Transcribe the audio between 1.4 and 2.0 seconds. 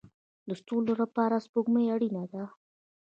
سپوږمۍ